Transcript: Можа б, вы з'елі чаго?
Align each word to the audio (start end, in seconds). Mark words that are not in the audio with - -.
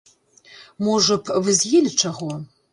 Можа 0.87 1.13
б, 1.21 1.37
вы 1.45 1.57
з'елі 1.61 1.95
чаго? 2.03 2.31